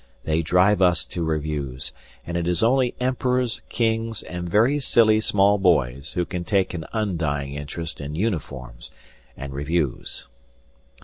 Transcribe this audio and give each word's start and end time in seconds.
They 0.23 0.41
drive 0.41 0.81
us 0.81 1.05
to 1.05 1.23
reviews; 1.23 1.93
and 2.25 2.35
it 2.35 2.47
is 2.47 2.63
only 2.63 2.95
emperors, 2.99 3.61
kings, 3.69 4.23
and 4.23 4.49
very 4.49 4.79
silly 4.79 5.21
small 5.21 5.59
boys 5.59 6.13
who 6.13 6.25
can 6.25 6.43
take 6.43 6.73
an 6.73 6.85
undying 6.91 7.53
interest 7.53 8.01
in 8.01 8.15
uniforms 8.15 8.89
and 9.37 9.53
reviews. 9.53 10.27